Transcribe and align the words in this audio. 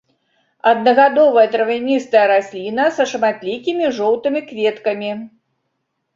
Аднагадовая 0.69 1.43
травяністая 1.55 2.23
расліна 2.33 2.87
са 2.97 3.07
шматлікімі 3.13 3.93
жоўтымі 4.01 4.41
кветкамі. 4.49 5.11